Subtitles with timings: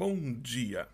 [0.00, 0.88] Bom dia.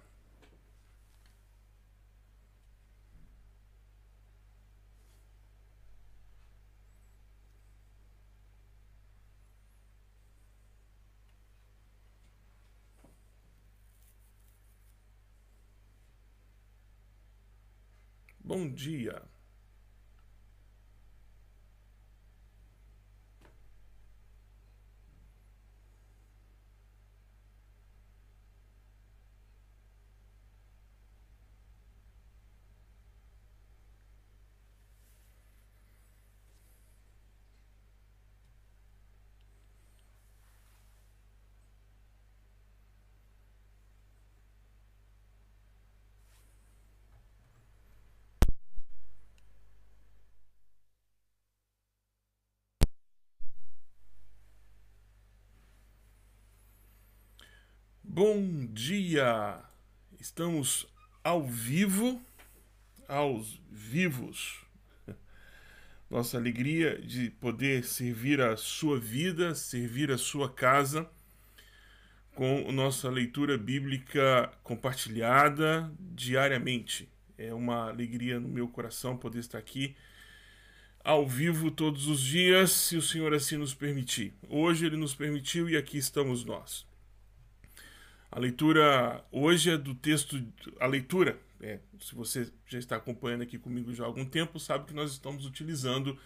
[18.40, 19.22] Bom dia.
[58.18, 59.62] Bom dia!
[60.18, 60.86] Estamos
[61.22, 62.18] ao vivo,
[63.06, 64.64] aos vivos.
[66.08, 71.06] Nossa alegria de poder servir a sua vida, servir a sua casa
[72.34, 77.10] com nossa leitura bíblica compartilhada diariamente.
[77.36, 79.94] É uma alegria no meu coração poder estar aqui
[81.04, 84.32] ao vivo todos os dias, se o Senhor assim nos permitir.
[84.48, 86.86] Hoje ele nos permitiu e aqui estamos nós.
[88.30, 90.42] A leitura hoje é do texto,
[90.80, 94.86] a leitura, é, se você já está acompanhando aqui comigo já há algum tempo, sabe
[94.86, 96.18] que nós estamos utilizando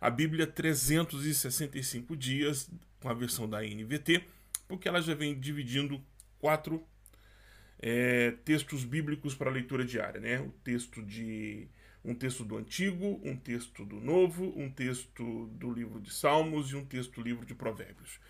[0.00, 4.24] a Bíblia 365 dias, com a versão da NVT,
[4.68, 6.02] porque ela já vem dividindo
[6.38, 6.84] quatro
[7.78, 10.40] é, textos bíblicos para leitura diária, né?
[10.40, 11.68] O texto de
[12.04, 16.76] um texto do Antigo, um texto do Novo, um texto do livro de Salmos e
[16.76, 18.20] um texto do livro de Provérbios.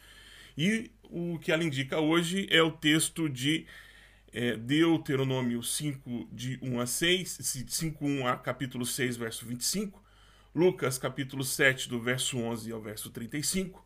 [0.57, 3.67] E o que ela indica hoje é o texto de
[4.33, 7.39] é, Deuteronômio 5, de 1 a 6,
[7.69, 10.03] 5, 1 a capítulo 6, verso 25,
[10.55, 13.85] Lucas capítulo 7, do verso 11 ao verso 35,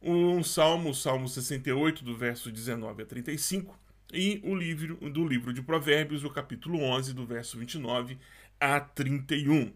[0.00, 3.76] um salmo, o salmo 68, do verso 19 a 35,
[4.12, 8.18] e o livro do livro de Provérbios, o capítulo 11, do verso 29
[8.60, 9.72] a 31.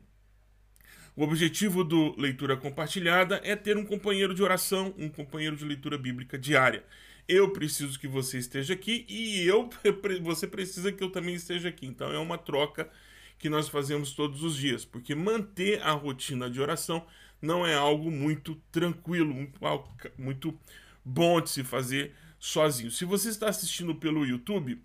[1.14, 5.98] O objetivo do Leitura Compartilhada é ter um companheiro de oração, um companheiro de leitura
[5.98, 6.82] bíblica diária.
[7.28, 9.68] Eu preciso que você esteja aqui e eu
[10.22, 11.86] você precisa que eu também esteja aqui.
[11.86, 12.88] Então é uma troca
[13.38, 17.04] que nós fazemos todos os dias, porque manter a rotina de oração
[17.42, 19.34] não é algo muito tranquilo,
[20.16, 20.58] muito
[21.04, 22.90] bom de se fazer sozinho.
[22.90, 24.80] Se você está assistindo pelo YouTube,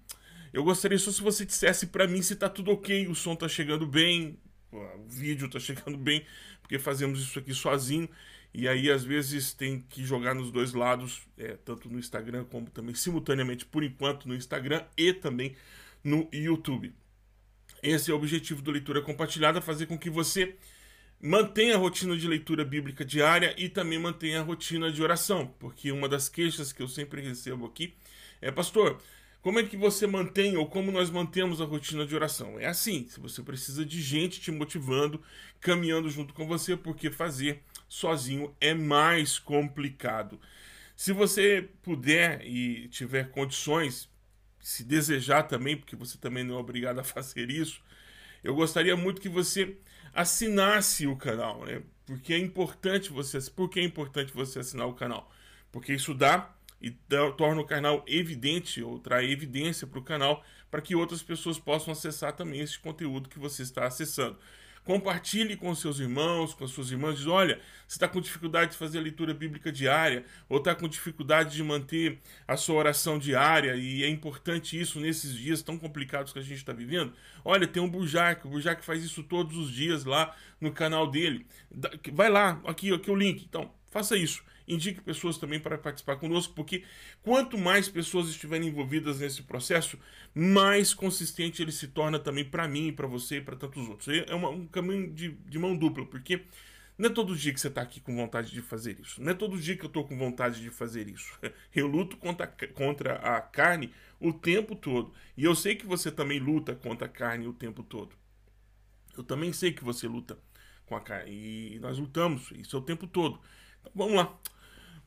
[0.52, 3.48] eu gostaria só se você dissesse para mim se está tudo ok, o som está
[3.48, 4.38] chegando bem,
[4.72, 6.26] o vídeo tá chegando bem,
[6.62, 8.10] porque fazemos isso aqui sozinho.
[8.54, 12.70] E aí, às vezes, tem que jogar nos dois lados, é, tanto no Instagram como
[12.70, 15.56] também simultaneamente, por enquanto, no Instagram e também
[16.04, 16.94] no YouTube.
[17.84, 20.56] Esse é o objetivo do Leitura Compartilhada, fazer com que você
[21.22, 25.92] mantenha a rotina de leitura bíblica diária e também mantenha a rotina de oração, porque
[25.92, 27.96] uma das queixas que eu sempre recebo aqui
[28.42, 29.02] é, pastor,
[29.48, 32.60] como é que você mantém ou como nós mantemos a rotina de oração?
[32.60, 35.24] É assim, se você precisa de gente te motivando,
[35.62, 40.38] caminhando junto com você, porque fazer sozinho é mais complicado.
[40.98, 44.10] Se você puder e tiver condições,
[44.60, 47.82] se desejar também, porque você também não é obrigado a fazer isso,
[48.44, 49.78] eu gostaria muito que você
[50.14, 51.84] assinasse o canal, né?
[52.06, 55.32] Porque é importante você, por que é importante você assinar o canal?
[55.72, 56.92] Porque isso dá e
[57.38, 61.92] torna o canal evidente ou traz evidência para o canal para que outras pessoas possam
[61.92, 64.38] acessar também esse conteúdo que você está acessando.
[64.84, 67.18] Compartilhe com seus irmãos, com as suas irmãs.
[67.18, 70.88] Diz, olha, você está com dificuldade de fazer a leitura bíblica diária, ou está com
[70.88, 76.32] dificuldade de manter a sua oração diária, e é importante isso nesses dias tão complicados
[76.32, 77.12] que a gente está vivendo.
[77.44, 81.46] Olha, tem um Burjac, o Burjac faz isso todos os dias lá no canal dele.
[82.14, 83.44] Vai lá, aqui, aqui o link.
[83.44, 86.84] Então, faça isso indique pessoas também para participar conosco, porque
[87.22, 89.98] quanto mais pessoas estiverem envolvidas nesse processo,
[90.36, 94.08] mais consistente ele se torna também para mim, para você e para tantos outros.
[94.28, 96.44] É uma, um caminho de, de mão dupla, porque
[96.98, 99.22] não é todo dia que você está aqui com vontade de fazer isso.
[99.22, 101.38] Não é todo dia que eu estou com vontade de fazer isso.
[101.74, 105.14] Eu luto contra, contra a carne o tempo todo.
[105.38, 108.16] E eu sei que você também luta contra a carne o tempo todo.
[109.16, 110.40] Eu também sei que você luta
[110.88, 111.32] com a carne.
[111.32, 113.40] E nós lutamos isso é o tempo todo.
[113.82, 114.36] Então, vamos lá.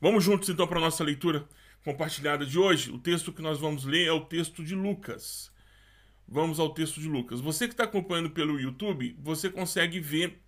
[0.01, 1.47] Vamos juntos então para a nossa leitura
[1.85, 2.89] compartilhada de hoje.
[2.89, 5.51] O texto que nós vamos ler é o texto de Lucas.
[6.27, 7.39] Vamos ao texto de Lucas.
[7.39, 10.41] Você que está acompanhando pelo YouTube, você consegue ver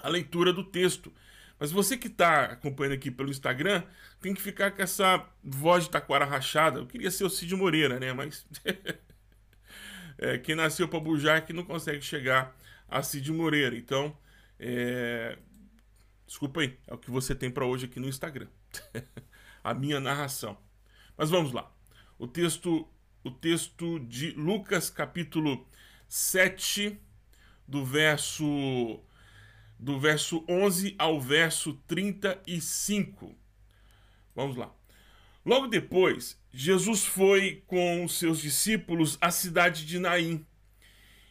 [0.00, 1.12] a leitura do texto.
[1.58, 3.82] Mas você que está acompanhando aqui pelo Instagram,
[4.20, 6.78] tem que ficar com essa voz de taquara rachada.
[6.78, 8.12] Eu queria ser o Cid Moreira, né?
[8.12, 8.46] Mas
[10.18, 12.56] é, quem nasceu para bujar que não consegue chegar
[12.88, 13.76] a Cid Moreira.
[13.76, 14.16] Então,
[14.56, 15.36] é...
[16.24, 18.46] desculpa aí, é o que você tem para hoje aqui no Instagram.
[19.62, 20.58] a minha narração.
[21.16, 21.70] Mas vamos lá.
[22.18, 22.88] O texto,
[23.22, 25.66] o texto de Lucas, capítulo
[26.08, 26.98] 7,
[27.66, 29.02] do verso
[29.78, 33.36] do verso 11 ao verso 35.
[34.34, 34.74] Vamos lá.
[35.44, 40.44] Logo depois, Jesus foi com seus discípulos à cidade de Naim,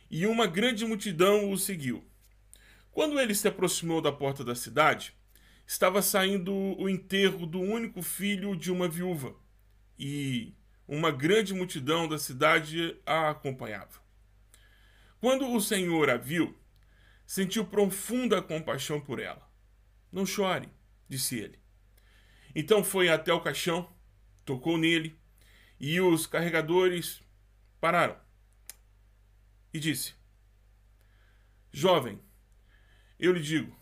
[0.09, 2.03] e uma grande multidão o seguiu.
[2.91, 5.13] Quando ele se aproximou da porta da cidade,
[5.67, 9.35] estava saindo o enterro do único filho de uma viúva,
[9.99, 10.55] e
[10.87, 14.01] uma grande multidão da cidade a acompanhava.
[15.19, 16.57] Quando o Senhor a viu,
[17.25, 19.45] sentiu profunda compaixão por ela.
[20.09, 20.69] Não chore,
[21.09, 21.59] disse ele.
[22.55, 23.93] Então foi até o caixão,
[24.45, 25.19] tocou nele,
[25.77, 27.21] e os carregadores
[27.81, 28.17] pararam.
[29.73, 30.15] E disse:
[31.73, 32.21] Jovem,
[33.19, 33.77] eu lhe digo,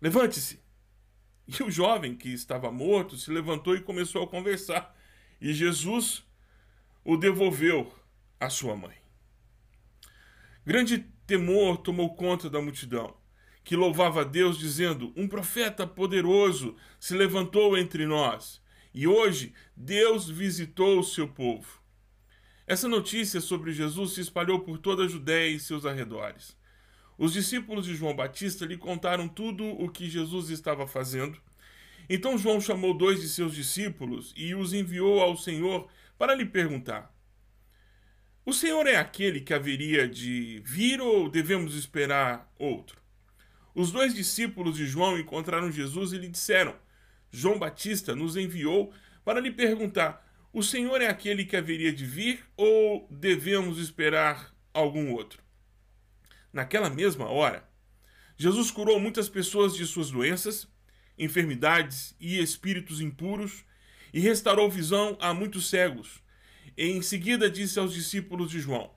[0.00, 0.69] levante-se.
[1.58, 4.96] E o jovem que estava morto se levantou e começou a conversar.
[5.40, 6.24] E Jesus
[7.04, 7.92] o devolveu
[8.38, 8.94] à sua mãe.
[10.64, 13.16] Grande temor tomou conta da multidão,
[13.64, 18.62] que louvava a Deus, dizendo: Um profeta poderoso se levantou entre nós,
[18.94, 21.80] e hoje Deus visitou o seu povo.
[22.64, 26.56] Essa notícia sobre Jesus se espalhou por toda a Judéia e seus arredores.
[27.20, 31.38] Os discípulos de João Batista lhe contaram tudo o que Jesus estava fazendo.
[32.08, 35.86] Então João chamou dois de seus discípulos e os enviou ao Senhor
[36.16, 37.14] para lhe perguntar:
[38.42, 42.98] o Senhor é aquele que haveria de vir ou devemos esperar outro?
[43.74, 46.74] Os dois discípulos de João encontraram Jesus e lhe disseram:
[47.30, 48.94] João Batista nos enviou
[49.26, 55.12] para lhe perguntar: O Senhor é aquele que haveria de vir ou devemos esperar algum
[55.12, 55.49] outro?
[56.52, 57.68] Naquela mesma hora,
[58.36, 60.66] Jesus curou muitas pessoas de suas doenças,
[61.18, 63.64] enfermidades e espíritos impuros
[64.12, 66.22] e restaurou visão a muitos cegos
[66.82, 68.90] em seguida disse aos discípulos de João: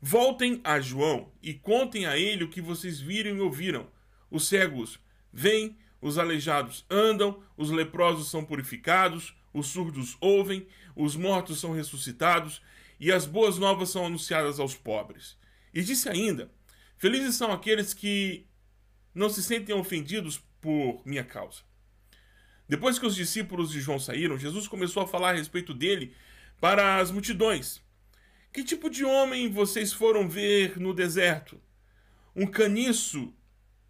[0.00, 3.86] Voltem a João e contem a ele o que vocês viram e ouviram.
[4.30, 4.98] Os cegos
[5.30, 12.62] vêm, os aleijados andam, os leprosos são purificados, os surdos ouvem, os mortos são ressuscitados
[12.98, 15.36] e as boas novas são anunciadas aos pobres.
[15.74, 16.50] E disse ainda:
[16.96, 18.46] Felizes são aqueles que
[19.14, 21.60] não se sentem ofendidos por minha causa.
[22.68, 26.14] Depois que os discípulos de João saíram, Jesus começou a falar a respeito dele
[26.60, 27.80] para as multidões:
[28.52, 31.60] Que tipo de homem vocês foram ver no deserto?
[32.34, 33.32] Um caniço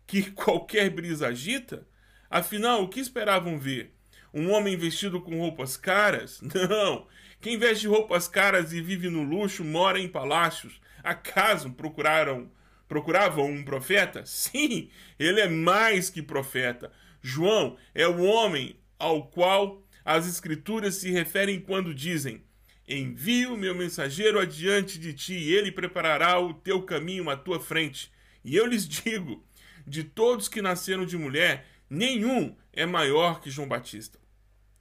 [0.06, 1.86] que qualquer brisa agita?
[2.28, 3.94] Afinal, o que esperavam ver?
[4.34, 6.40] Um homem vestido com roupas caras?
[6.42, 7.06] Não!
[7.40, 10.80] Quem veste roupas caras e vive no luxo mora em palácios.
[11.02, 12.50] Acaso procuraram
[12.88, 14.24] procuravam um profeta?
[14.26, 16.92] Sim, ele é mais que profeta.
[17.20, 22.44] João é o homem ao qual as escrituras se referem quando dizem:
[22.88, 28.12] Envio meu mensageiro adiante de ti, e ele preparará o teu caminho à tua frente.
[28.44, 29.44] E eu lhes digo:
[29.86, 34.18] de todos que nasceram de mulher, nenhum é maior que João Batista.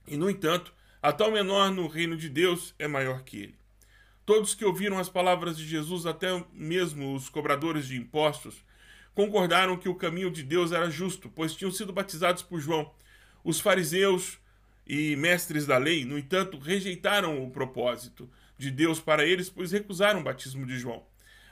[0.07, 3.55] E, no entanto, a tal menor no reino de Deus é maior que ele.
[4.25, 8.63] Todos que ouviram as palavras de Jesus, até mesmo os cobradores de impostos,
[9.13, 12.91] concordaram que o caminho de Deus era justo, pois tinham sido batizados por João.
[13.43, 14.39] Os fariseus
[14.87, 20.21] e mestres da lei, no entanto, rejeitaram o propósito de Deus para eles, pois recusaram
[20.21, 21.03] o batismo de João.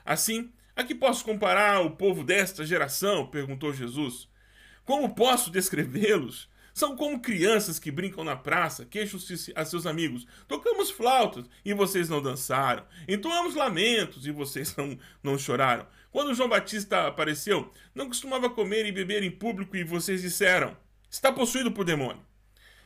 [0.04, 3.28] Assim, a que posso comparar o povo desta geração?
[3.28, 4.28] perguntou Jesus.
[4.84, 6.50] Como posso descrevê-los?
[6.74, 10.26] São como crianças que brincam na praça, queixam-se a seus amigos.
[10.48, 12.84] Tocamos flautas e vocês não dançaram.
[13.08, 15.86] Entoamos lamentos e vocês não, não choraram.
[16.12, 20.76] Quando João Batista apareceu, não costumava comer e beber em público e vocês disseram:
[21.10, 22.26] Está possuído por demônio.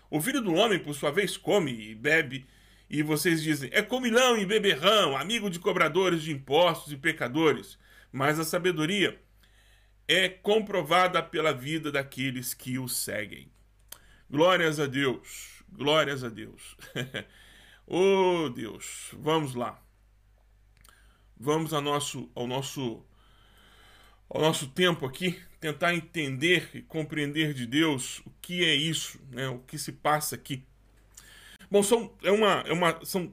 [0.10, 2.46] O filho do homem, por sua vez, come e bebe,
[2.90, 7.78] e vocês dizem: é comilão e beberrão, amigo de cobradores de impostos e pecadores.
[8.12, 9.18] Mas a sabedoria
[10.08, 13.50] é comprovada pela vida daqueles que o seguem.
[14.30, 16.76] Glórias a Deus, glórias a Deus.
[17.88, 19.82] oh Deus, vamos lá.
[21.40, 23.06] Vamos ao nosso, ao nosso,
[24.30, 29.48] ao nosso tempo aqui tentar entender e compreender de Deus o que é isso, né?
[29.48, 30.64] o que se passa aqui.
[31.72, 33.32] Bom, são, é uma, é uma, são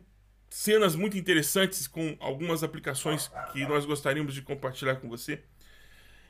[0.48, 5.42] cenas muito interessantes com algumas aplicações que nós gostaríamos de compartilhar com você.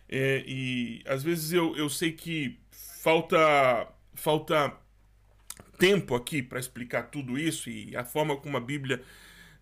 [0.08, 2.58] É, e às vezes eu, eu sei que
[3.02, 3.36] falta,
[4.14, 4.76] falta
[5.78, 9.02] tempo aqui para explicar tudo isso e a forma como a Bíblia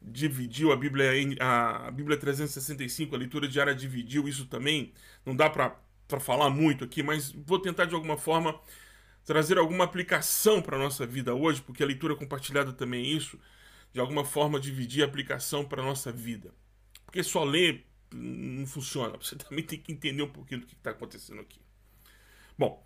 [0.00, 4.92] dividiu a Bíblia a, Bíblia 365, a leitura diária dividiu isso também.
[5.24, 5.76] Não dá para
[6.20, 8.58] falar muito aqui, mas vou tentar de alguma forma
[9.24, 13.38] trazer alguma aplicação para a nossa vida hoje, porque a leitura compartilhada também é isso,
[13.92, 16.52] de alguma forma dividir a aplicação para a nossa vida.
[17.04, 20.90] Porque só ler não funciona, você também tem que entender um pouquinho do que está
[20.90, 21.60] acontecendo aqui.
[22.58, 22.84] Bom,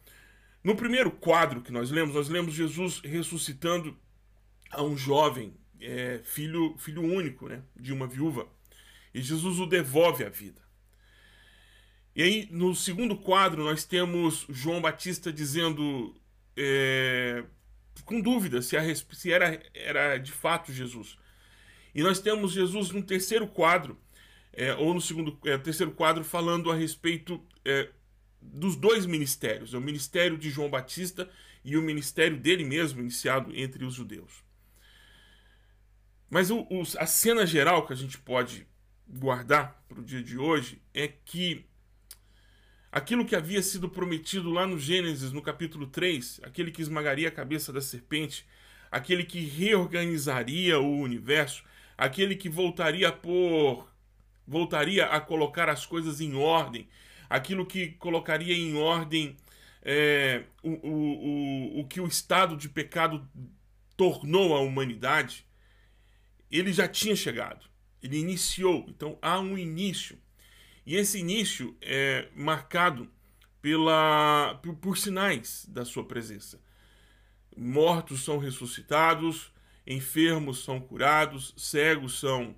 [0.66, 3.96] no primeiro quadro que nós lemos, nós lemos Jesus ressuscitando
[4.68, 8.48] a um jovem, é, filho, filho único né, de uma viúva,
[9.14, 10.60] e Jesus o devolve à vida.
[12.16, 16.16] E aí, no segundo quadro, nós temos João Batista dizendo
[16.56, 17.44] é,
[18.04, 21.16] com dúvida se, a, se era, era de fato Jesus.
[21.94, 23.96] E nós temos Jesus no terceiro quadro,
[24.52, 27.88] é, ou no segundo, é, terceiro quadro, falando a respeito é,
[28.40, 31.28] dos dois ministérios, o ministério de João Batista
[31.64, 34.44] e o ministério dele mesmo, iniciado entre os judeus.
[36.28, 38.66] Mas o, o, a cena geral que a gente pode
[39.08, 41.66] guardar para o dia de hoje é que
[42.96, 47.30] Aquilo que havia sido prometido lá no Gênesis, no capítulo 3, aquele que esmagaria a
[47.30, 48.46] cabeça da serpente,
[48.90, 51.62] aquele que reorganizaria o universo,
[51.94, 53.86] aquele que voltaria a pôr,
[54.46, 56.88] voltaria a colocar as coisas em ordem,
[57.28, 59.36] aquilo que colocaria em ordem
[59.82, 63.28] é, o, o, o, o que o estado de pecado
[63.96, 65.46] tornou a humanidade,
[66.50, 67.66] ele já tinha chegado,
[68.02, 68.84] ele iniciou.
[68.88, 70.18] Então há um início.
[70.84, 73.10] E esse início é marcado
[73.60, 76.60] pela, por, por sinais da sua presença.
[77.56, 79.52] Mortos são ressuscitados,
[79.86, 82.54] enfermos são curados, cegos são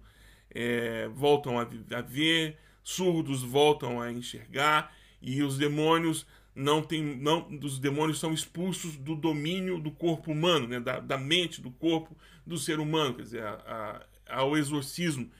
[0.51, 2.59] é, voltam a, a ver,
[2.89, 9.15] surdos voltam a enxergar e os demônios não tem não os demônios são expulsos do
[9.15, 12.17] domínio do corpo humano né da, da mente do corpo
[12.47, 15.31] do ser humano quer dizer a, a, ao exorcismo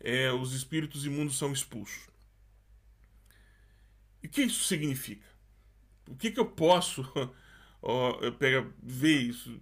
[0.00, 2.08] é, os espíritos imundos são expulsos
[4.22, 5.26] e o que isso significa?
[6.08, 7.04] O que, que eu posso
[7.82, 9.60] ó, eu ver isso?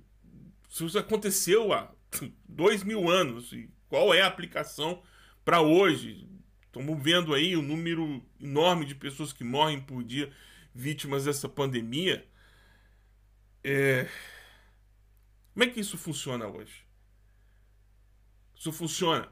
[0.68, 1.90] Se isso aconteceu há
[2.48, 5.02] dois mil anos, e qual é a aplicação
[5.44, 6.28] para hoje?
[6.78, 10.30] Estamos vendo aí o um número enorme de pessoas que morrem por dia
[10.74, 12.28] vítimas dessa pandemia.
[13.64, 14.06] É...
[15.54, 16.84] Como é que isso funciona hoje?
[18.54, 19.26] Isso funciona,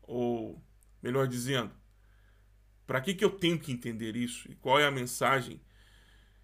[0.00, 0.58] ou
[1.02, 1.70] melhor dizendo,
[2.86, 4.50] para que, que eu tenho que entender isso?
[4.50, 5.60] E qual é a mensagem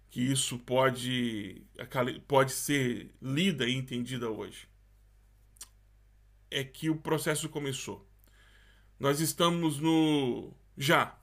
[0.07, 1.65] que isso pode,
[2.27, 4.69] pode ser lida e entendida hoje?
[6.51, 8.10] É que o processo começou.
[9.01, 11.17] Nós estamos no já,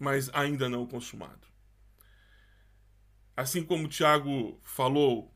[0.00, 1.46] mas ainda não consumado.
[3.36, 5.32] Assim como Tiago falou,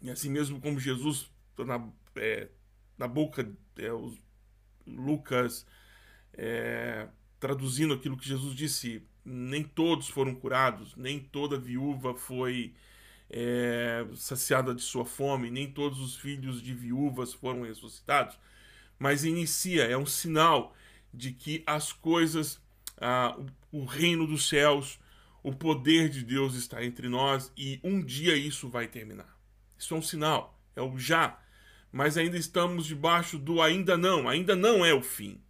[0.00, 1.28] e assim mesmo como Jesus,
[1.58, 2.48] na, é,
[2.96, 3.42] na boca,
[3.76, 3.88] é,
[4.86, 5.66] Lucas
[6.32, 7.08] é,
[7.40, 12.72] traduzindo aquilo que Jesus disse, nem todos foram curados, nem toda viúva foi
[13.28, 18.38] é, saciada de sua fome, nem todos os filhos de viúvas foram ressuscitados,
[19.02, 20.76] mas inicia, é um sinal
[21.12, 22.62] de que as coisas,
[22.98, 23.36] ah,
[23.72, 25.00] o reino dos céus,
[25.42, 29.36] o poder de Deus está entre nós e um dia isso vai terminar.
[29.76, 31.36] Isso é um sinal, é o já,
[31.90, 35.40] mas ainda estamos debaixo do ainda não, ainda não é o fim,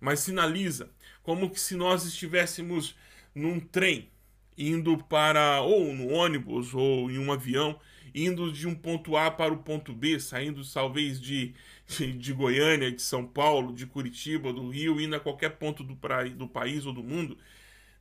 [0.00, 0.90] mas sinaliza
[1.22, 2.96] como que se nós estivéssemos
[3.32, 4.10] num trem
[4.58, 7.78] indo para ou no ônibus ou em um avião
[8.14, 11.54] indo de um ponto A para o ponto B, saindo talvez de,
[11.86, 15.96] de, de Goiânia, de São Paulo, de Curitiba, do Rio, indo a qualquer ponto do,
[15.96, 17.36] pra, do país ou do mundo,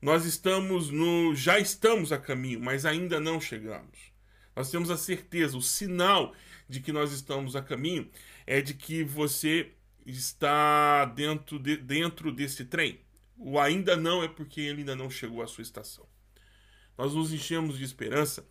[0.02, 1.36] nós estamos no.
[1.36, 4.10] já estamos a caminho, mas ainda não chegamos.
[4.56, 6.34] Nós temos a certeza, o sinal
[6.68, 8.10] de que nós estamos a caminho
[8.46, 9.72] é de que você
[10.06, 13.00] está dentro, de, dentro desse trem.
[13.38, 16.06] O ainda não é porque ele ainda não chegou à sua estação.
[16.98, 18.46] Nós nos enchemos de esperança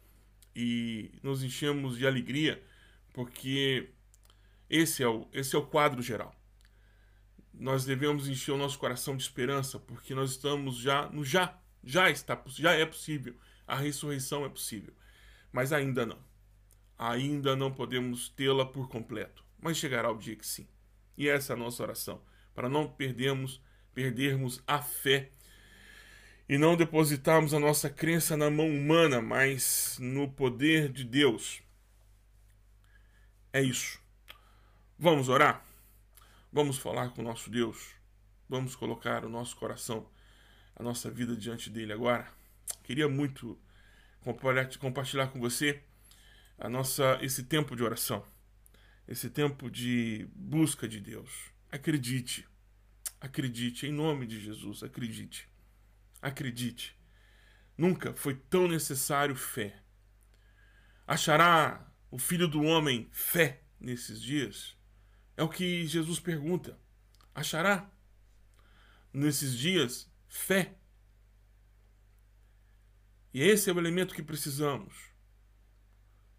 [0.60, 2.60] e nos enchemos de alegria
[3.12, 3.90] porque
[4.68, 6.34] esse é o, esse é o quadro geral.
[7.54, 11.56] Nós devemos encher o nosso coração de esperança porque nós estamos já no já.
[11.84, 13.36] Já está, já é possível.
[13.68, 14.92] A ressurreição é possível.
[15.52, 16.18] Mas ainda não.
[16.98, 19.44] Ainda não podemos tê-la por completo.
[19.60, 20.66] Mas chegará o dia que sim.
[21.16, 22.20] E essa é a nossa oração,
[22.52, 23.62] para não perdermos
[23.94, 25.32] perdermos a fé
[26.48, 31.62] e não depositarmos a nossa crença na mão humana, mas no poder de Deus.
[33.52, 34.00] É isso.
[34.98, 35.64] Vamos orar?
[36.52, 37.94] Vamos falar com o nosso Deus.
[38.48, 40.08] Vamos colocar o nosso coração
[40.78, 42.26] a nossa vida diante dele agora?
[42.84, 43.58] Queria muito
[44.80, 45.82] compartilhar com você
[46.56, 48.24] a nossa esse tempo de oração,
[49.06, 51.50] esse tempo de busca de Deus.
[51.70, 52.46] Acredite,
[53.20, 55.48] acredite em nome de Jesus, acredite,
[56.20, 56.98] acredite.
[57.76, 59.82] Nunca foi tão necessário fé.
[61.06, 64.76] Achará o Filho do Homem fé nesses dias?
[65.36, 66.78] É o que Jesus pergunta.
[67.34, 67.90] Achará
[69.12, 70.76] nesses dias fé?
[73.32, 74.94] E esse é o elemento que precisamos.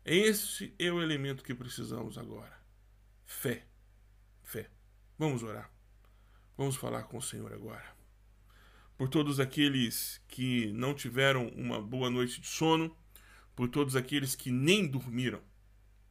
[0.03, 2.59] Esse é o elemento que precisamos agora.
[3.25, 3.67] Fé.
[4.43, 4.69] Fé.
[5.17, 5.71] Vamos orar.
[6.57, 7.98] Vamos falar com o Senhor agora.
[8.99, 12.93] Por todos aqueles que não tiveram uma boa noite de sono,
[13.55, 15.41] por todos aqueles que nem dormiram,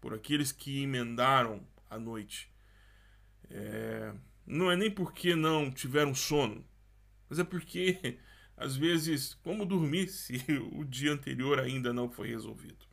[0.00, 2.50] por aqueles que emendaram a noite.
[3.50, 4.14] É...
[4.46, 6.64] Não é nem porque não tiveram sono,
[7.28, 8.18] mas é porque
[8.56, 10.42] às vezes, como dormir se
[10.72, 12.86] o dia anterior ainda não foi resolvido?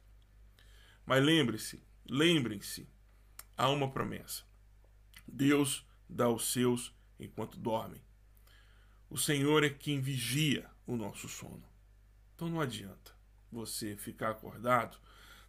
[1.05, 2.85] Mas lembre-se, lembrem-se,
[3.55, 4.43] há uma promessa.
[5.25, 8.01] Deus dá os seus enquanto dormem.
[9.15, 11.63] O Senhor é quem vigia o nosso sono.
[12.35, 13.15] Então não adianta
[13.49, 14.97] você ficar acordado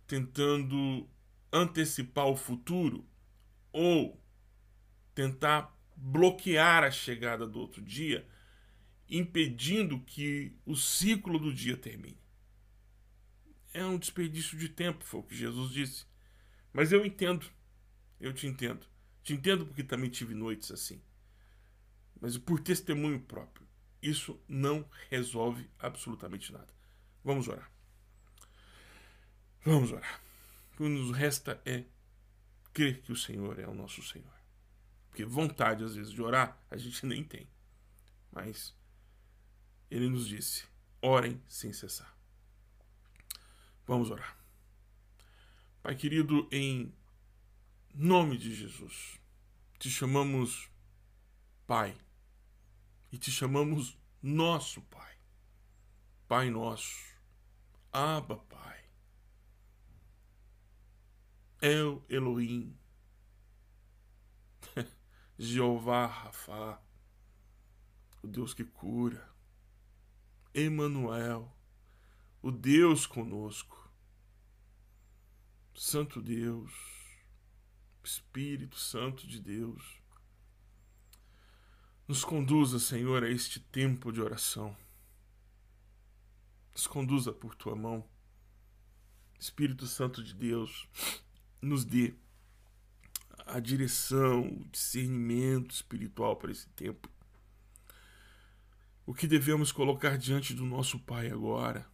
[0.06, 1.10] tentando
[1.52, 3.04] antecipar o futuro
[3.72, 4.22] ou
[5.16, 8.24] tentar bloquear a chegada do outro dia
[9.10, 12.22] impedindo que o ciclo do dia termine.
[13.74, 16.06] É um desperdício de tempo, foi o que Jesus disse.
[16.72, 17.44] Mas eu entendo,
[18.20, 18.86] eu te entendo.
[19.24, 21.02] Te entendo porque também tive noites assim.
[22.20, 23.66] Mas por testemunho próprio,
[24.02, 26.72] isso não resolve absolutamente nada.
[27.24, 27.70] Vamos orar.
[29.64, 30.20] Vamos orar.
[30.72, 31.84] O que nos resta é
[32.72, 34.32] crer que o Senhor é o nosso Senhor.
[35.08, 37.48] Porque vontade, às vezes, de orar, a gente nem tem.
[38.30, 38.74] Mas
[39.90, 40.64] ele nos disse:
[41.00, 42.14] orem sem cessar.
[43.86, 44.36] Vamos orar.
[45.82, 46.92] Pai querido, em
[47.94, 49.18] nome de Jesus,
[49.78, 50.68] te chamamos
[51.66, 51.96] Pai
[53.10, 55.16] e te chamamos nosso Pai.
[56.28, 57.16] Pai nosso,
[57.92, 58.84] Abba Pai.
[61.60, 62.76] El Elohim,
[65.38, 66.80] Jeová Rafa,
[68.22, 69.32] o Deus que cura,
[70.52, 71.50] Emanuel,
[72.42, 73.86] o Deus conosco.
[75.74, 76.72] Santo Deus,
[78.02, 80.00] Espírito Santo de Deus,
[82.06, 84.76] nos conduza, Senhor, a este tempo de oração.
[86.72, 88.04] Nos conduza por tua mão.
[89.38, 90.88] Espírito Santo de Deus,
[91.60, 92.14] nos dê
[93.46, 97.08] a direção, o discernimento espiritual para esse tempo
[99.06, 101.86] o que devemos colocar diante do nosso Pai agora.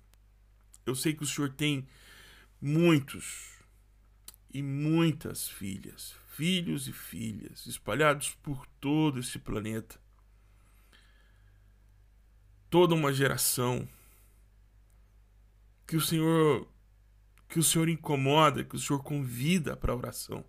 [0.86, 1.86] Eu sei que o Senhor tem
[2.60, 3.50] muitos
[4.52, 10.00] e muitas filhas, filhos e filhas, espalhados por todo esse planeta.
[12.72, 13.86] Toda uma geração
[15.86, 16.66] que o Senhor
[17.46, 20.42] que o Senhor incomoda, que o Senhor convida para a oração.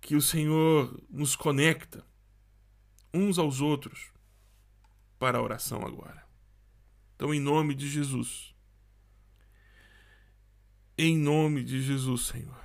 [0.00, 2.04] Que o Senhor nos conecta
[3.14, 4.10] uns aos outros
[5.20, 6.26] para a oração agora.
[7.14, 8.56] Então, em nome de Jesus.
[10.96, 12.64] Em nome de Jesus, Senhor.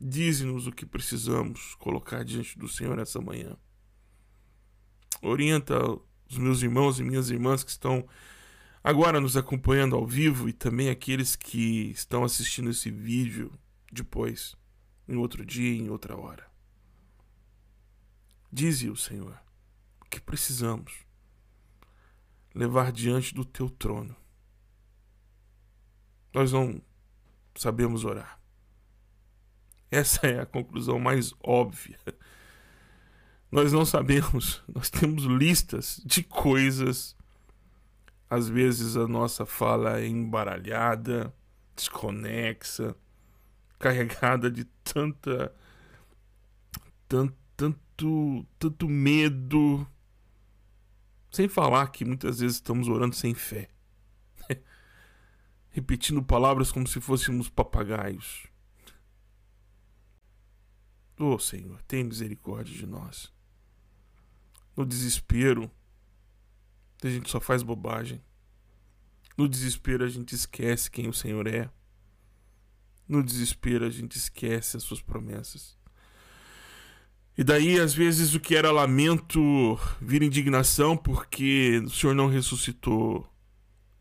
[0.00, 3.58] Dize-nos o que precisamos colocar diante do Senhor essa manhã.
[5.26, 5.76] Orienta
[6.30, 8.06] os meus irmãos e minhas irmãs que estão
[8.82, 13.52] agora nos acompanhando ao vivo e também aqueles que estão assistindo esse vídeo
[13.90, 14.54] depois,
[15.08, 16.48] em outro dia, em outra hora.
[18.52, 19.36] Dize o Senhor
[20.08, 21.04] que precisamos
[22.54, 24.14] levar diante do teu trono.
[26.32, 26.80] Nós não
[27.56, 28.40] sabemos orar.
[29.90, 31.98] Essa é a conclusão mais óbvia.
[33.50, 37.16] Nós não sabemos, nós temos listas de coisas.
[38.28, 41.32] Às vezes a nossa fala é embaralhada,
[41.74, 42.96] desconexa,
[43.78, 45.54] carregada de tanta
[47.08, 49.86] tanto tanto, tanto medo.
[51.30, 53.68] Sem falar que muitas vezes estamos orando sem fé.
[55.70, 58.46] Repetindo palavras como se fôssemos papagaios.
[61.18, 63.32] Oh Senhor, tem misericórdia de nós.
[64.76, 65.70] No desespero,
[67.02, 68.22] a gente só faz bobagem.
[69.36, 71.70] No desespero, a gente esquece quem o Senhor é.
[73.08, 75.76] No desespero, a gente esquece as suas promessas.
[77.38, 83.30] E daí, às vezes, o que era lamento vira indignação porque o Senhor não ressuscitou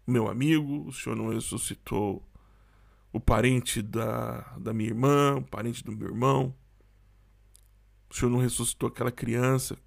[0.07, 2.25] meu amigo, o Senhor não ressuscitou
[3.11, 6.55] o parente da, da minha irmã, o parente do meu irmão.
[8.09, 9.77] O Senhor não ressuscitou aquela criança.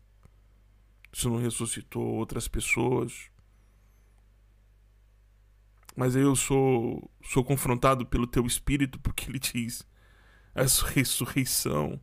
[1.12, 3.30] Senhor não ressuscitou outras pessoas.
[5.96, 9.86] Mas aí eu sou, sou confrontado pelo teu espírito porque ele diz:
[10.54, 12.00] essa ressurreição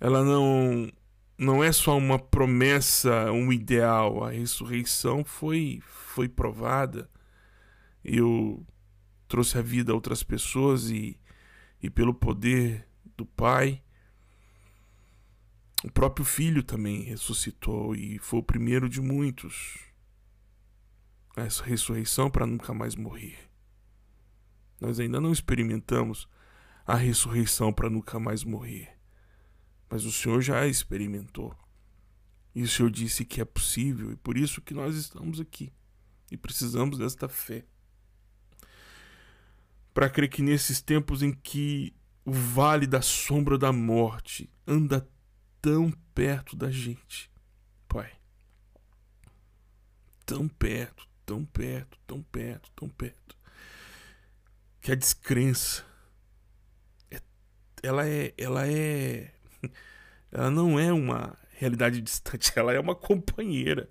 [0.00, 0.90] ela não
[1.38, 4.24] não é só uma promessa, um ideal.
[4.24, 7.10] A ressurreição foi foi provada.
[8.04, 8.64] Eu
[9.28, 11.18] trouxe a vida a outras pessoas e,
[11.82, 12.86] e pelo poder
[13.16, 13.82] do Pai,
[15.86, 19.78] o próprio Filho também ressuscitou e foi o primeiro de muitos.
[21.36, 23.38] Essa ressurreição para nunca mais morrer.
[24.80, 26.28] Nós ainda não experimentamos
[26.84, 28.98] a ressurreição para nunca mais morrer.
[29.88, 31.56] Mas o Senhor já experimentou.
[32.52, 35.72] E o Senhor disse que é possível, e por isso que nós estamos aqui.
[36.32, 37.64] E precisamos desta fé.
[39.94, 41.94] Para crer que nesses tempos em que
[42.24, 45.08] o vale da sombra da morte anda
[45.66, 47.28] tão perto da gente,
[47.88, 48.12] Pai.
[50.24, 53.36] Tão perto, tão perto, tão perto, tão perto.
[54.80, 55.84] Que a descrença
[57.10, 57.20] é,
[57.82, 59.34] ela é ela é
[60.30, 63.90] ela não é uma realidade distante, ela é uma companheira.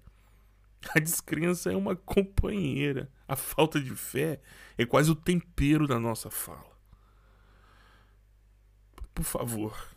[0.95, 3.11] A descrença é uma companheira.
[3.27, 4.39] A falta de fé
[4.77, 6.73] é quase o tempero da nossa fala.
[9.13, 9.94] Por favor,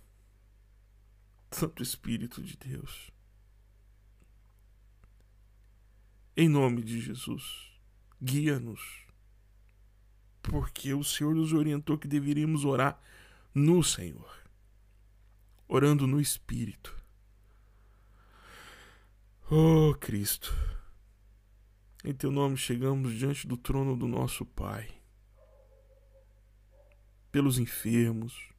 [1.50, 3.10] Santo Espírito de Deus,
[6.36, 7.72] em nome de Jesus,
[8.22, 9.06] guia-nos,
[10.42, 13.00] porque o Senhor nos orientou que deveríamos orar
[13.54, 14.38] no Senhor
[15.68, 16.96] orando no Espírito.
[19.50, 20.54] Oh Cristo,
[22.02, 24.88] em Teu nome chegamos diante do trono do nosso Pai,
[27.30, 28.50] pelos enfermos,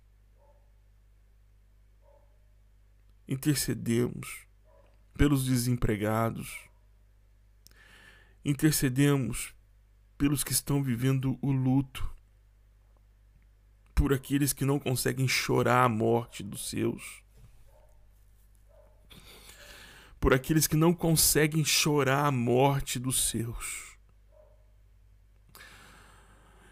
[3.29, 4.47] intercedemos
[5.13, 6.67] pelos desempregados,
[8.43, 9.53] intercedemos
[10.17, 12.09] pelos que estão vivendo o luto,
[13.93, 17.21] por aqueles que não conseguem chorar a morte dos seus.
[20.19, 23.95] Por aqueles que não conseguem chorar a morte dos seus.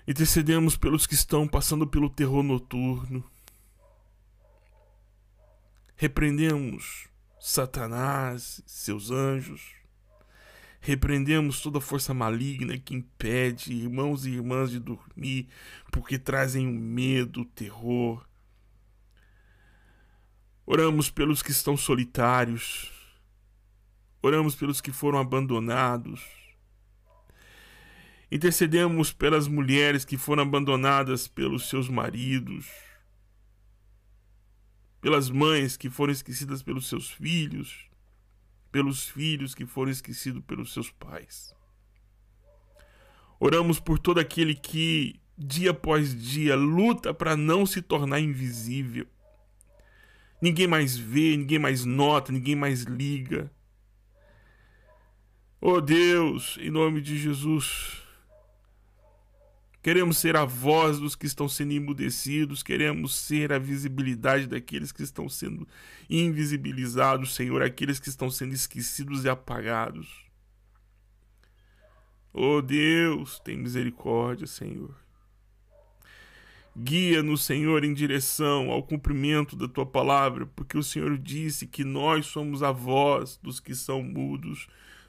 [0.07, 3.23] Intercedemos pelos que estão passando pelo terror noturno.
[5.97, 9.77] Repreendemos Satanás, seus anjos
[10.79, 15.49] Repreendemos toda força maligna que impede irmãos e irmãs de dormir,
[15.91, 18.25] porque trazem o medo, o terror.
[20.65, 22.91] Oramos pelos que estão solitários.
[24.21, 26.21] Oramos pelos que foram abandonados.
[28.31, 32.65] Intercedemos pelas mulheres que foram abandonadas pelos seus maridos,
[35.01, 37.87] pelas mães que foram esquecidas pelos seus filhos
[38.71, 41.55] pelos filhos que foram esquecidos pelos seus pais.
[43.39, 49.07] Oramos por todo aquele que, dia após dia, luta para não se tornar invisível.
[50.41, 53.51] Ninguém mais vê, ninguém mais nota, ninguém mais liga.
[55.59, 58.03] Oh Deus, em nome de Jesus,
[59.81, 65.03] Queremos ser a voz dos que estão sendo emudecidos, queremos ser a visibilidade daqueles que
[65.03, 65.67] estão sendo
[66.09, 70.25] invisibilizados, Senhor, aqueles que estão sendo esquecidos e apagados.
[72.33, 74.95] Oh Deus, tem misericórdia, Senhor.
[76.79, 82.27] Guia-nos, Senhor, em direção ao cumprimento da tua palavra, porque o Senhor disse que nós
[82.27, 84.67] somos a voz dos que são mudos,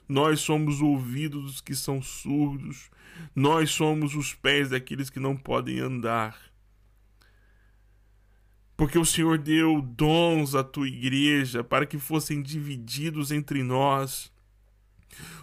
[0.09, 2.89] nós somos o ouvido dos que são surdos,
[3.35, 6.35] nós somos os pés daqueles que não podem andar.
[8.75, 14.31] Porque o Senhor deu dons à tua igreja para que fossem divididos entre nós.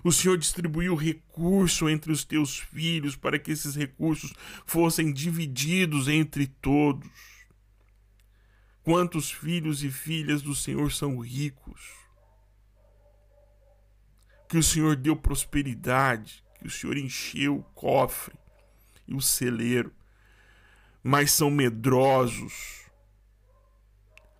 [0.02, 4.32] O Senhor distribuiu recurso entre os teus filhos para que esses recursos
[4.64, 7.08] fossem divididos entre todos.
[8.82, 12.05] Quantos filhos e filhas do Senhor são ricos?
[14.48, 18.34] Que o Senhor deu prosperidade, que o Senhor encheu o cofre
[19.06, 19.92] e o celeiro,
[21.02, 22.84] mas são medrosos.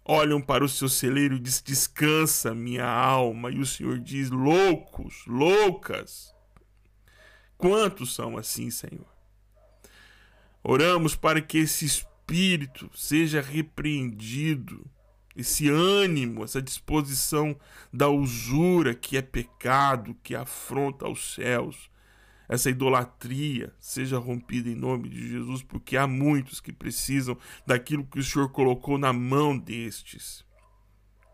[0.04, 3.50] Olham para o seu celeiro e diz: Descansa, minha alma.
[3.50, 6.34] E o Senhor diz: Loucos, loucas.
[7.58, 9.06] Quantos são assim, Senhor?
[10.62, 14.84] Oramos para que esse espírito seja repreendido
[15.36, 17.54] esse ânimo, essa disposição
[17.92, 21.90] da usura que é pecado, que afronta aos céus,
[22.48, 28.20] essa idolatria seja rompida em nome de Jesus, porque há muitos que precisam daquilo que
[28.20, 30.44] o Senhor colocou na mão destes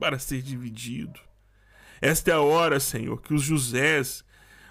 [0.00, 1.20] para ser dividido.
[2.00, 4.24] Esta é a hora, Senhor, que os Josés,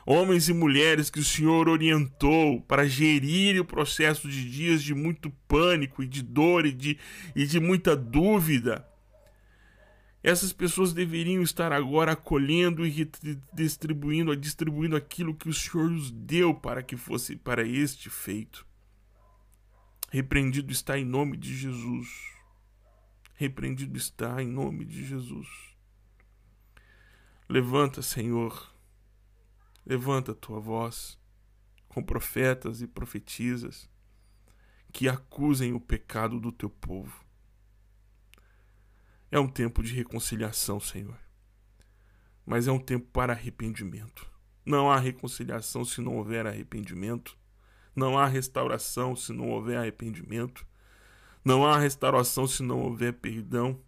[0.06, 5.30] homens e mulheres que o Senhor orientou para gerir o processo de dias de muito
[5.48, 6.98] pânico e de dor e de,
[7.34, 8.86] e de muita dúvida,
[10.24, 13.10] essas pessoas deveriam estar agora acolhendo e
[13.52, 18.66] distribuindo, distribuindo aquilo que o Senhor nos deu para que fosse para este feito.
[20.12, 22.08] Repreendido está em nome de Jesus.
[23.34, 25.48] Repreendido está em nome de Jesus.
[27.50, 28.76] Levanta, Senhor.
[29.84, 31.18] Levanta a tua voz
[31.90, 33.90] com profetas e profetisas
[34.94, 37.31] que acusem o pecado do teu povo
[39.32, 41.18] é um tempo de reconciliação, Senhor.
[42.46, 44.30] Mas é um tempo para arrependimento.
[44.66, 47.38] Não há reconciliação se não houver arrependimento.
[47.96, 50.68] Não há restauração se não houver arrependimento.
[51.46, 53.82] Não há restauração se não houver perdão.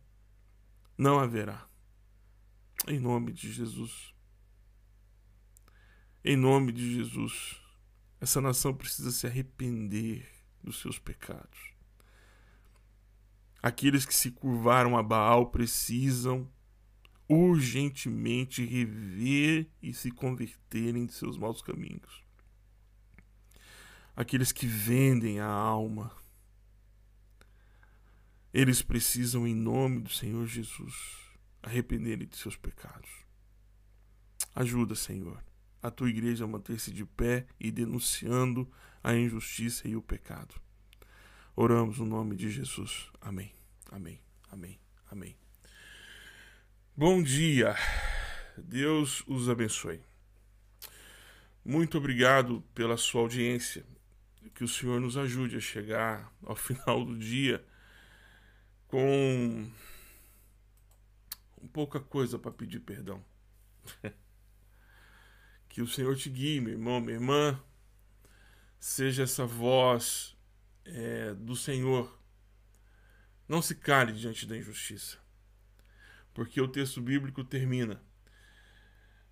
[0.98, 1.68] Não haverá.
[2.88, 4.14] Em nome de Jesus.
[6.24, 7.62] Em nome de Jesus.
[8.22, 10.26] Essa nação precisa se arrepender
[10.64, 11.73] dos seus pecados.
[13.64, 16.52] Aqueles que se curvaram a Baal precisam
[17.30, 22.22] urgentemente rever e se converterem de seus maus caminhos.
[24.14, 26.12] Aqueles que vendem a alma,
[28.54, 30.94] eles precisam, em nome do Senhor Jesus,
[31.62, 33.10] arrependerem de seus pecados.
[34.54, 35.42] Ajuda, Senhor,
[35.82, 38.70] a tua igreja a manter-se de pé e denunciando
[39.02, 40.54] a injustiça e o pecado.
[41.56, 43.12] Oramos no nome de Jesus.
[43.22, 43.54] Amém.
[43.92, 44.20] Amém.
[44.50, 44.80] Amém.
[45.12, 45.38] Amém.
[46.98, 47.76] Bom dia.
[48.58, 50.02] Deus os abençoe.
[51.64, 53.86] Muito obrigado pela sua audiência.
[54.56, 57.64] Que o Senhor nos ajude a chegar ao final do dia
[58.88, 59.70] com
[61.72, 63.24] pouca coisa para pedir perdão.
[65.70, 67.62] que o Senhor te guie, meu irmão, minha irmã.
[68.80, 70.36] Seja essa voz
[70.86, 72.20] é, do Senhor.
[73.48, 75.18] Não se cale diante da injustiça.
[76.34, 78.02] Porque o texto bíblico termina.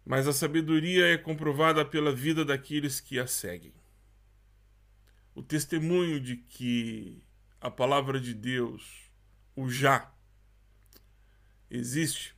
[0.06, 3.74] Mas a sabedoria é comprovada pela vida daqueles que a seguem.
[5.34, 7.24] O testemunho de que
[7.60, 9.10] a palavra de Deus,
[9.56, 10.14] o já,
[11.70, 12.36] existe,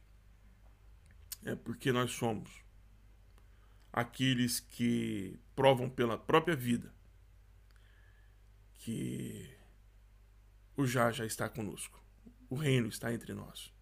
[1.43, 2.49] é porque nós somos
[3.91, 6.93] aqueles que provam pela própria vida
[8.83, 9.49] que
[10.75, 12.03] o já já está conosco.
[12.49, 13.73] O reino está entre nós.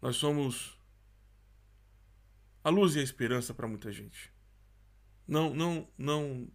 [0.00, 0.78] Nós somos
[2.64, 4.32] a luz e a esperança para muita gente.
[5.28, 6.50] Não, não, não,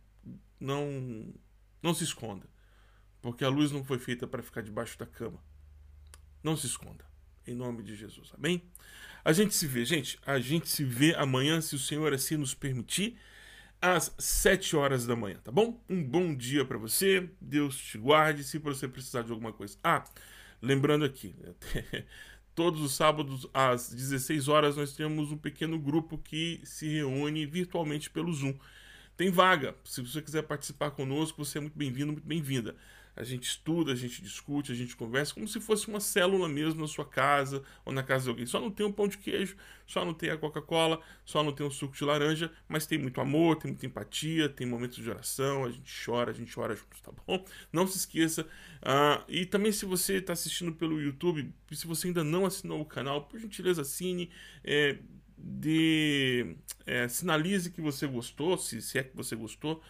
[0.59, 1.33] não,
[1.81, 2.49] não se esconda,
[3.21, 5.43] porque a luz não foi feita para ficar debaixo da cama.
[6.43, 7.05] Não se esconda,
[7.45, 8.31] em nome de Jesus.
[8.33, 8.63] Amém?
[9.23, 10.19] A gente se vê, gente.
[10.25, 13.19] A gente se vê amanhã, se o Senhor assim nos permitir
[13.81, 15.83] às 7 horas da manhã, tá bom?
[15.89, 19.77] Um bom dia para você, Deus te guarde, se você precisar de alguma coisa.
[19.83, 20.03] Ah,
[20.61, 21.53] lembrando aqui, né?
[22.53, 28.09] todos os sábados às 16 horas nós temos um pequeno grupo que se reúne virtualmente
[28.09, 28.53] pelo Zoom.
[29.17, 32.75] Tem vaga, se você quiser participar conosco, você é muito bem-vindo, muito bem-vinda.
[33.15, 36.81] A gente estuda, a gente discute, a gente conversa, como se fosse uma célula mesmo
[36.81, 38.45] na sua casa ou na casa de alguém.
[38.45, 41.51] Só não tem o um pão de queijo, só não tem a Coca-Cola, só não
[41.51, 44.97] tem o um suco de laranja, mas tem muito amor, tem muita empatia, tem momentos
[44.97, 47.45] de oração, a gente chora, a gente chora juntos, tá bom?
[47.71, 48.43] Não se esqueça.
[48.43, 52.85] Uh, e também, se você está assistindo pelo YouTube, se você ainda não assinou o
[52.85, 54.31] canal, por gentileza, assine.
[54.63, 54.97] É,
[55.43, 59.81] de é, sinalize que você gostou, se, se é que você gostou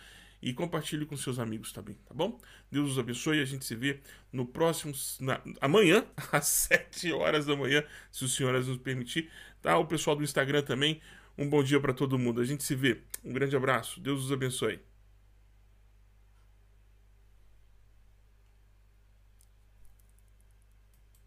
[0.42, 2.40] e compartilhe com seus amigos também, tá bom?
[2.72, 4.00] Deus os abençoe e a gente se vê
[4.34, 4.94] no próximo.
[5.20, 9.30] Na, amanhã, às 7 horas da manhã, se o Senhor nos permitir.
[9.62, 9.78] Tá?
[9.78, 11.02] O pessoal do Instagram também.
[11.38, 12.42] Um bom dia para todo mundo.
[12.42, 13.02] A gente se vê.
[13.24, 14.00] Um grande abraço.
[14.00, 14.91] Deus os abençoe.